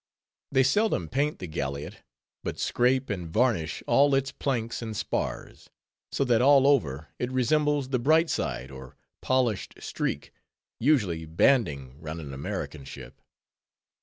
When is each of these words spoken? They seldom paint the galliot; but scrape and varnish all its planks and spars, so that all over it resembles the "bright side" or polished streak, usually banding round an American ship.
They 0.51 0.63
seldom 0.63 1.09
paint 1.09 1.37
the 1.37 1.45
galliot; 1.45 2.01
but 2.43 2.57
scrape 2.57 3.11
and 3.11 3.29
varnish 3.29 3.83
all 3.85 4.15
its 4.15 4.31
planks 4.31 4.81
and 4.81 4.97
spars, 4.97 5.69
so 6.11 6.23
that 6.25 6.41
all 6.41 6.65
over 6.65 7.09
it 7.19 7.31
resembles 7.31 7.89
the 7.89 7.99
"bright 7.99 8.27
side" 8.31 8.71
or 8.71 8.97
polished 9.21 9.75
streak, 9.79 10.33
usually 10.79 11.27
banding 11.27 11.99
round 12.01 12.19
an 12.19 12.33
American 12.33 12.83
ship. 12.83 13.21